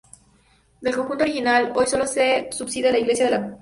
Del 0.81 0.95
conjunto 0.95 1.23
original, 1.25 1.73
hoy 1.75 1.85
solo 1.85 2.05
subsiste 2.07 2.91
la 2.91 2.97
iglesia 2.97 3.25
de 3.25 3.29
la 3.29 3.35
Porciúncula. 3.41 3.59